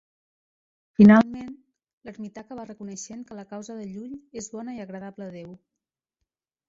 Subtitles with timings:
[0.99, 1.51] Finalment,
[2.09, 5.57] l'ermità acaba reconeixent que la causa de Llull és bona i agradable a Déu.